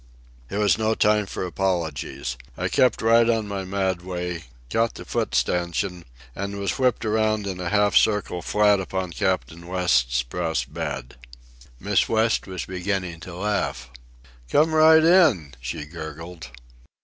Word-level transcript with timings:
It 0.49 0.57
was 0.57 0.79
no 0.79 0.95
time 0.95 1.27
for 1.27 1.45
apologies. 1.45 2.35
I 2.57 2.69
kept 2.69 3.03
right 3.03 3.29
on 3.29 3.47
my 3.47 3.63
mad 3.65 4.01
way, 4.01 4.45
caught 4.71 4.95
the 4.95 5.05
foot 5.05 5.35
stanchion, 5.35 6.05
and 6.35 6.57
was 6.57 6.79
whipped 6.79 7.05
around 7.05 7.45
in 7.45 7.59
half 7.59 7.93
a 7.93 7.97
circle 7.99 8.41
flat 8.41 8.79
upon 8.79 9.11
Captain 9.11 9.67
West's 9.67 10.23
brass 10.23 10.63
bed. 10.63 11.17
Miss 11.79 12.09
West 12.09 12.47
was 12.47 12.65
beginning 12.65 13.19
to 13.19 13.35
laugh. 13.35 13.91
"Come 14.49 14.73
right 14.73 15.03
in," 15.05 15.53
she 15.61 15.85
gurgled. 15.85 16.49